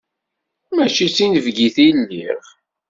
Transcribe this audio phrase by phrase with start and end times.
[0.75, 2.41] Mačči d tinebgit i lliɣ.